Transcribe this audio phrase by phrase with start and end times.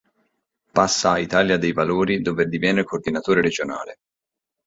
[0.77, 3.99] Passa a "Italia Dei Valori", dove diviene coordinatore regionale.